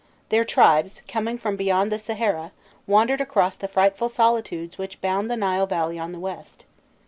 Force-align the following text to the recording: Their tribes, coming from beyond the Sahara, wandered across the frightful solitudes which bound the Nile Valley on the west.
Their 0.29 0.43
tribes, 0.43 1.03
coming 1.07 1.37
from 1.37 1.55
beyond 1.55 1.91
the 1.91 1.99
Sahara, 1.99 2.53
wandered 2.87 3.21
across 3.21 3.55
the 3.55 3.67
frightful 3.67 4.09
solitudes 4.09 4.79
which 4.79 4.99
bound 4.99 5.29
the 5.29 5.37
Nile 5.37 5.67
Valley 5.67 5.99
on 5.99 6.11
the 6.11 6.17
west. 6.19 6.65